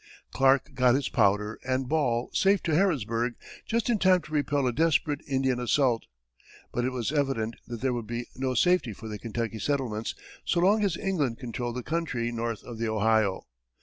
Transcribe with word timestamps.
Clark 0.31 0.73
got 0.73 0.95
his 0.95 1.09
powder 1.09 1.59
and 1.63 1.87
ball 1.87 2.31
safe 2.33 2.63
to 2.63 2.71
Harrodsburg 2.73 3.35
just 3.67 3.87
in 3.87 3.99
time 3.99 4.19
to 4.21 4.33
repel 4.33 4.65
a 4.65 4.73
desperate 4.73 5.21
Indian 5.27 5.59
assault; 5.59 6.07
but 6.71 6.83
it 6.83 6.89
was 6.91 7.11
evident 7.11 7.55
that 7.67 7.81
there 7.81 7.93
would 7.93 8.07
be 8.07 8.25
no 8.35 8.55
safety 8.55 8.93
for 8.93 9.07
the 9.07 9.19
Kentucky 9.19 9.59
settlements 9.59 10.15
so 10.43 10.59
long 10.59 10.83
as 10.83 10.97
England 10.97 11.37
controlled 11.37 11.75
the 11.75 11.83
country 11.83 12.31
north 12.31 12.63
of 12.63 12.79
the 12.79 12.87
Ohio. 12.87 13.45